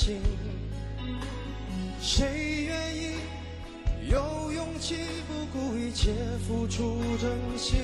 [0.00, 0.16] 情，
[2.00, 3.16] 谁愿意
[4.10, 4.94] 有勇气
[5.28, 6.14] 不顾一切
[6.48, 7.78] 付出真心？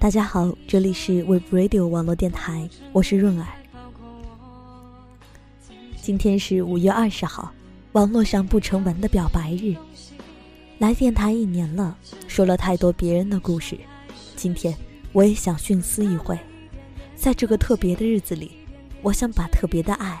[0.00, 3.46] 大家好，这里是 Web Radio 网络电台，我是润儿。
[6.02, 7.52] 今天是五月二十号，
[7.92, 9.76] 网络上不成文的表白日。
[10.78, 11.96] 来电台一年了，
[12.26, 13.78] 说了太多别人的故事，
[14.34, 14.76] 今天
[15.12, 16.36] 我也想徇私一回，
[17.14, 18.50] 在这个特别的日子里。
[19.00, 20.20] 我想把特别的爱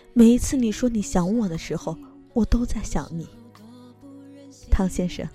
[0.13, 1.97] 每一次你说你想我的时候，
[2.33, 3.25] 我都在想你，
[4.69, 5.27] 汤先生。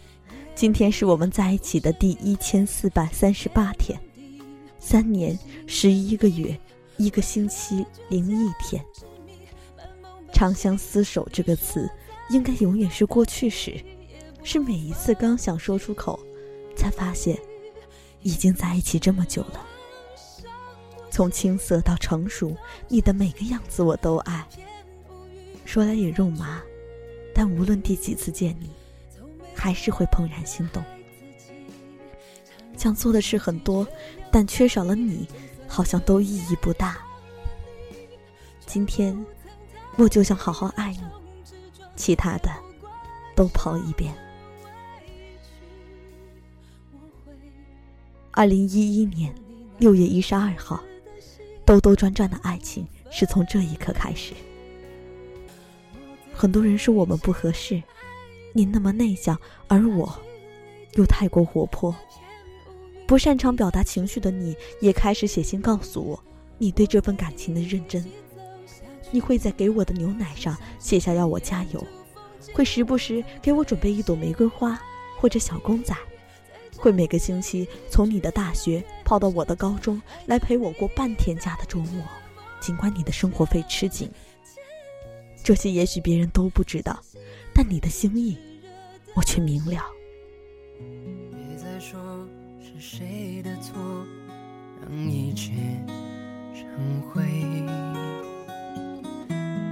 [0.54, 3.98] 今天是我们在一起的第一千四百三十八天，
[4.78, 6.58] 三年十一个月，
[6.98, 8.84] 一个星期零一天。
[10.30, 11.88] 长相厮守这个词，
[12.28, 13.82] 应该永远是过去时，
[14.42, 16.20] 是每一次刚想说出口，
[16.76, 17.38] 才发现，
[18.20, 19.66] 已经在一起这么久了。
[21.16, 22.54] 从青涩到成熟，
[22.88, 24.46] 你的每个样子我都爱。
[25.64, 26.60] 说来也肉麻，
[27.34, 28.68] 但无论第几次见你，
[29.54, 30.84] 还是会怦然心动。
[32.76, 33.88] 想做的事很多，
[34.30, 35.26] 但缺少了你，
[35.66, 36.98] 好像都意义不大。
[38.66, 39.16] 今天，
[39.96, 41.50] 我就想好好爱你，
[41.96, 42.50] 其他的
[43.34, 44.14] 都抛一边。
[48.32, 49.34] 二零一一年
[49.78, 50.78] 六月一十二号。
[51.66, 54.32] 兜兜转转的爱情是从这一刻开始。
[56.32, 57.82] 很多人说我们不合适，
[58.52, 60.16] 你那么内向，而我
[60.94, 61.92] 又太过活泼，
[63.04, 66.22] 不擅长表达情绪的你，也开始写信告诉我
[66.56, 68.04] 你对这份感情的认真。
[69.10, 71.84] 你会在给我的牛奶上写下要我加油，
[72.54, 74.80] 会时不时给我准备一朵玫瑰花
[75.18, 75.92] 或者小公仔。
[76.76, 82.04] 会每个星期从你的大学跑到我的高中来陪我过半天假的周末，
[82.60, 84.10] 尽管你的生活费吃紧。
[85.42, 87.00] 这些也许别人都不知道，
[87.54, 88.36] 但你的心意，
[89.14, 89.82] 我却明了。
[91.30, 91.98] 别再说
[92.60, 93.74] 是谁的错，
[94.82, 95.52] 让一切
[96.52, 97.22] 成灰。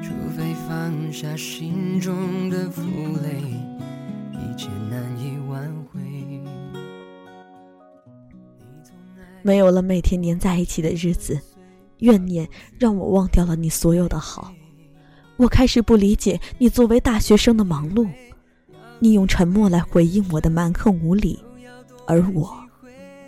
[0.03, 2.83] 除非放下心中的负
[3.23, 3.41] 累，
[4.33, 4.69] 一切
[9.45, 11.39] 没有了每天黏在一起的日子，
[11.99, 14.51] 怨念让我忘掉了你所有的好。
[15.37, 18.09] 我开始不理解你作为大学生的忙碌，
[19.01, 21.39] 你用沉默来回应我的蛮横无理，
[22.07, 22.57] 而我，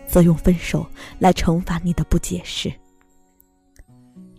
[0.08, 0.86] 则用分手
[1.18, 2.72] 来惩罚你的不解释。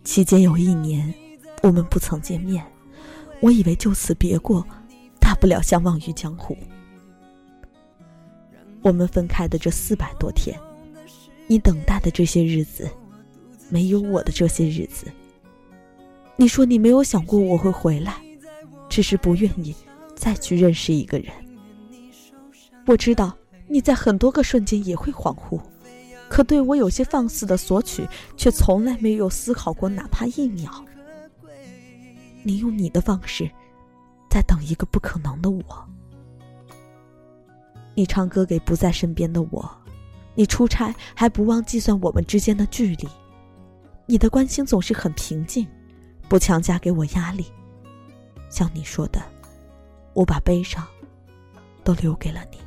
[0.02, 1.14] 期间有一年，
[1.62, 2.66] 我们不曾见面，
[3.40, 4.66] 我以为就此别过，
[5.20, 6.56] 大不了相忘于江湖。
[8.82, 10.58] 我们分开的这四百多天。
[11.48, 12.88] 你等待的这些日子，
[13.70, 15.06] 没有我的这些日子。
[16.36, 18.14] 你说你没有想过我会回来，
[18.88, 19.74] 只是不愿意
[20.14, 21.32] 再去认识一个人。
[22.86, 25.60] 我知道你在很多个瞬间也会恍惚，
[26.28, 28.06] 可对我有些放肆的索取，
[28.36, 30.84] 却从来没有思考过哪怕一秒。
[32.42, 33.50] 你用你的方式，
[34.30, 35.64] 在等一个不可能的我。
[37.94, 39.77] 你唱歌给不在身边的我。
[40.38, 43.08] 你出差还不忘计算我们之间的距离，
[44.06, 45.66] 你的关心总是很平静，
[46.28, 47.44] 不强加给我压力。
[48.48, 49.20] 像你说的，
[50.14, 50.86] 我把悲伤
[51.82, 52.58] 都留给了你。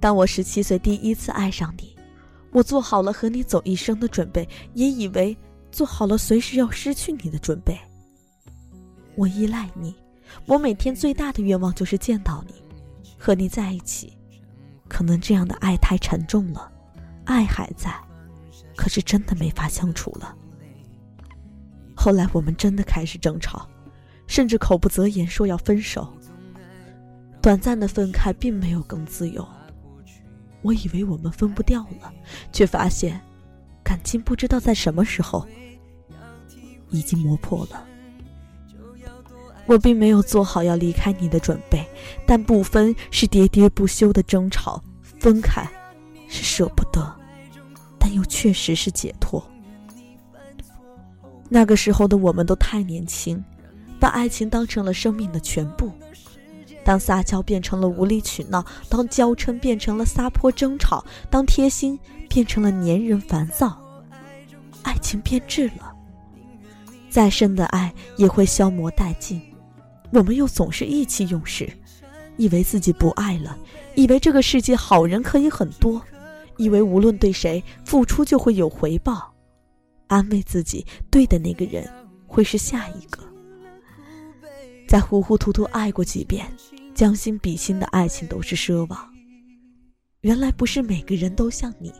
[0.00, 1.94] 当我十七岁第一次爱上你，
[2.50, 5.36] 我做好了和你走一生的准备，也以为
[5.70, 7.78] 做好了随时要失去你的准备。
[9.14, 9.94] 我依赖你，
[10.46, 12.54] 我每天最大的愿望就是见到你，
[13.18, 14.16] 和你在一起。
[14.88, 16.70] 可能这样的爱太沉重了，
[17.24, 17.90] 爱还在，
[18.76, 20.36] 可是真的没法相处了。
[21.94, 23.68] 后来我们真的开始争吵，
[24.26, 26.12] 甚至口不择言说要分手。
[27.40, 29.46] 短暂的分开并没有更自由，
[30.60, 32.12] 我以为我们分不掉了，
[32.52, 33.20] 却发现
[33.82, 35.46] 感情不知道在什么时候
[36.90, 37.86] 已经磨破了。
[39.66, 41.86] 我并没有做好要离开你的准备，
[42.26, 44.82] 但不分是喋喋不休的争吵，
[45.20, 45.66] 分开
[46.28, 47.14] 是舍不得，
[47.98, 49.42] 但又确实是解脱。
[51.48, 53.42] 那个时候的我们都太年轻，
[54.00, 55.92] 把爱情当成了生命的全部。
[56.84, 61.96] 当撒娇变成了无理取闹，当娇嗔变成了撒泼争吵，当贴心
[62.28, 63.78] 变成了粘人烦躁，
[64.82, 65.94] 爱情变质了。
[67.08, 69.40] 再深的爱也会消磨殆尽。
[70.12, 71.68] 我们又总是意气用事，
[72.36, 73.58] 以为自己不爱了，
[73.94, 76.00] 以为这个世界好人可以很多，
[76.58, 79.34] 以为无论对谁付出就会有回报，
[80.08, 81.88] 安慰自己对的那个人
[82.26, 83.22] 会是下一个。
[84.86, 86.46] 在糊糊涂涂爱过几遍，
[86.94, 89.10] 将心比心的爱情都是奢望。
[90.20, 91.90] 原来不是每个人都像你，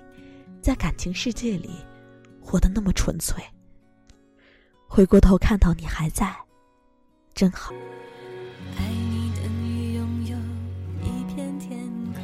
[0.61, 1.70] 在感情世界里
[2.43, 3.43] 活得那么纯粹。
[4.87, 6.37] 回过头看到你还在，
[7.34, 7.73] 真好
[8.79, 10.37] 爱你等于拥有
[11.02, 11.79] 一片天
[12.12, 12.23] 空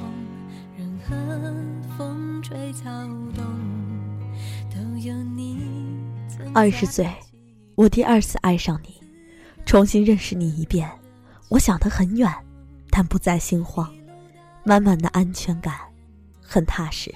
[0.77, 2.89] 任何风吹草
[3.35, 3.45] 动。
[6.55, 7.09] 二十岁，
[7.75, 8.95] 我第二次爱上你。
[9.65, 10.91] 重新认识你一遍，
[11.49, 12.33] 我想得很远，
[12.91, 13.93] 但不再心慌，
[14.65, 15.75] 满满的安全感，
[16.41, 17.15] 很踏实。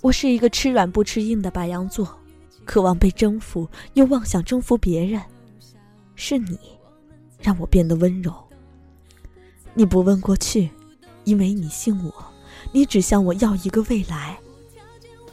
[0.00, 2.18] 我是一个吃软不吃硬的白羊座，
[2.64, 5.20] 渴望被征服，又妄想征服别人。
[6.20, 6.58] 是你，
[7.40, 8.30] 让我变得温柔。
[9.72, 10.68] 你不问过去，
[11.24, 12.12] 因为你信我，
[12.72, 14.38] 你只向我要一个未来。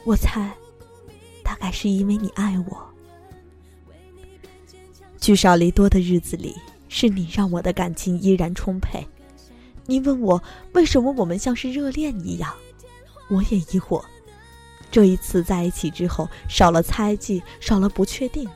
[0.04, 0.50] 我猜，
[1.44, 2.88] 大概是因为你爱我。
[5.18, 6.56] 聚少离多的日子里，
[6.88, 9.06] 是你让我的感情依然充沛。
[9.84, 10.42] 你问我
[10.72, 12.54] 为什么我们像是热恋一样，
[13.28, 14.02] 我也疑惑。
[14.90, 18.48] 这一次在一起之后，少了猜忌，少了不确定，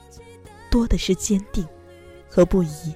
[0.70, 1.62] 多的是坚定
[2.32, 2.94] 和不疑。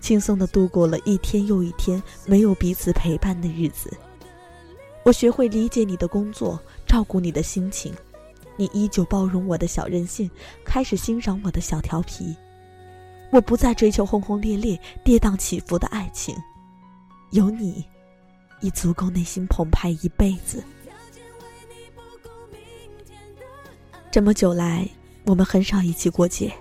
[0.00, 3.92] 轻松的度过了一天又一天没有彼此陪伴的日子。
[5.04, 7.92] 我学会理解你的工作，照顾你的心情。
[8.56, 10.30] 你依旧包容我的小任性，
[10.64, 12.36] 开始欣赏我的小调皮。
[13.32, 16.36] 我不再追求轰轰烈烈、跌宕起伏的爱情，
[17.30, 17.84] 有你，
[18.60, 20.62] 已足够内心澎湃一辈子。
[24.10, 24.88] 这么久来，
[25.24, 26.52] 我们很少一起过节。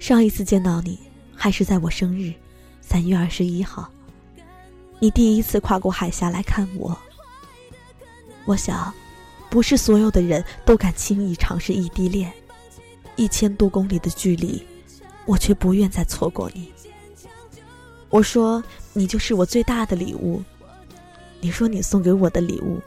[0.00, 0.98] 上一次见到你，
[1.36, 2.32] 还是在我生日，
[2.80, 3.88] 三月二十一号。
[4.98, 6.98] 你第一次跨过海峡来看我。
[8.46, 8.92] 我想。
[9.50, 12.32] 不是所有的人都敢轻易尝试异地恋，
[13.16, 14.64] 一千多公里的距离，
[15.26, 16.72] 我却不愿再错过你。
[18.10, 18.62] 我说
[18.92, 20.40] 你就是我最大的礼物，
[21.40, 22.80] 你说你送给我的礼物，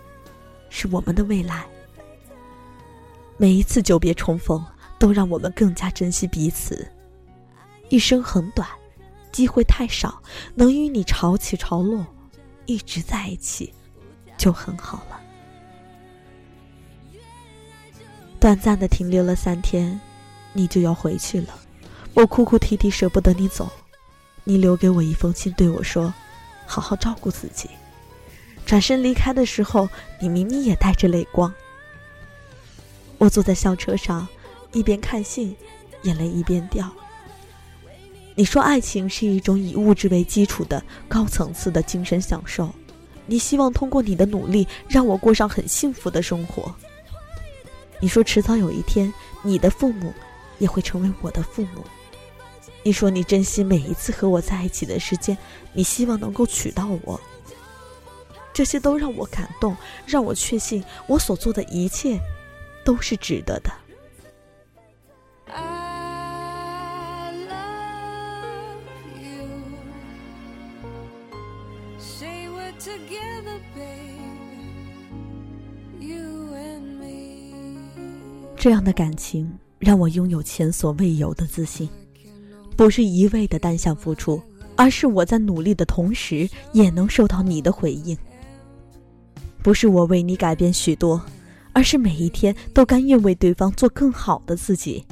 [0.70, 1.66] 是我们的未来。
[3.36, 4.66] 每一次久别重逢，
[4.98, 6.88] 都让我们更加珍惜彼此。
[7.94, 8.68] 一生很短，
[9.32, 10.20] 机会太少，
[10.56, 12.04] 能与你潮起潮落，
[12.66, 13.72] 一直在一起，
[14.36, 15.22] 就很好了。
[18.40, 20.02] 短暂的停留了三天，
[20.54, 21.54] 你就要回去了。
[22.16, 23.72] 我哭哭啼啼，舍不得你走。
[24.44, 26.12] 你留给我一封信，对我说
[26.66, 27.70] ：“好好照顾自己。”
[28.66, 29.88] 转身离开的时候，
[30.20, 31.54] 你明明也带着泪光。
[33.20, 34.28] 我坐在校车上，
[34.72, 35.56] 一边看信，
[36.02, 36.92] 眼泪一边掉。
[38.36, 42.74] 你说爱情是一种以物质为基础的高层次的精神享受，
[43.28, 46.74] 你希望通过你的努力让我过上很幸福的生活。
[48.00, 50.12] 你说迟早有一天，你的父母
[50.58, 51.86] 也会成为我的父母。
[52.82, 55.38] 你说你珍惜每一次和我在一起的时间，
[55.72, 57.22] 你希望能够娶到我。
[58.52, 62.20] 这些都让我感动，让我确信我所做的一切
[62.84, 63.72] 都是值得的。
[72.04, 74.20] Say we together baby
[76.06, 77.54] you and me
[78.58, 81.88] 这样的感情让我拥有前所未有的自信，
[82.76, 84.42] 不是一味的单向付出，
[84.76, 88.18] 而是我在努力的同时也能收到你的回应。
[89.62, 91.22] 不是我为你改变许多，
[91.72, 95.06] 而是每一天都甘愿为对方做更好的自己。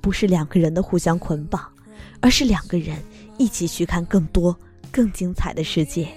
[0.00, 1.62] 不是两个人的互相捆绑，
[2.20, 2.98] 而是两个人
[3.38, 4.54] 一起去看更多、
[4.98, 6.08] 更精彩的世界。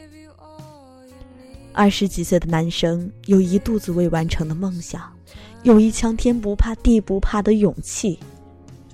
[1.72, 5.04] 二十几岁的男生有一肚子未完成的梦想。
[5.62, 8.18] 有一腔天不怕地不怕的勇气，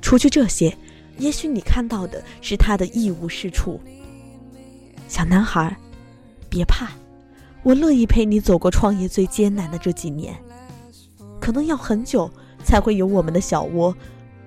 [0.02, 0.78] 除去这些，
[1.18, 3.80] 也许你看到的是他的一无是处。
[5.08, 5.74] 小男孩，
[6.50, 6.90] 别怕，
[7.64, 10.36] 我乐意陪你走过创业最艰难的这几年。
[11.40, 12.30] 可能要很久
[12.62, 13.96] 才会有我们的小窝，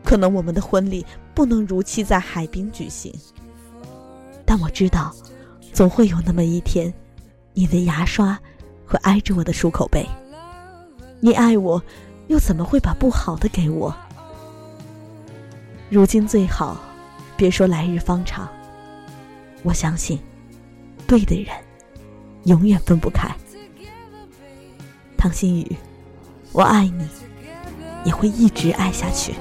[0.05, 3.11] 可能我们的婚礼不能如期在海滨举行，
[4.45, 5.17] 但我知道，
[5.73, 6.93] 总会有那么一天，
[7.55, 8.39] 你的牙刷
[8.87, 10.07] 会挨着我的漱口杯。
[11.21, 11.83] 你爱我，
[12.29, 13.95] 又怎么会把不好的给我？
[15.89, 16.77] 如今最好，
[17.37, 18.49] 别说来日方长。
[19.63, 20.19] 我相信，
[21.07, 21.55] 对的人，
[22.45, 23.29] 永远分不开。
[25.17, 25.77] 唐心雨，
[26.53, 27.09] 我爱你，
[28.05, 29.35] 也会一直爱下去。